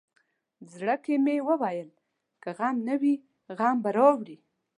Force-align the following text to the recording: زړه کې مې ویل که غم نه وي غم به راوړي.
زړه 0.71 0.95
کې 1.03 1.15
مې 1.23 1.35
ویل 1.47 1.89
که 2.43 2.49
غم 2.57 2.75
نه 2.87 2.95
وي 3.01 3.13
غم 3.57 3.77
به 3.83 3.89
راوړي. 3.97 4.37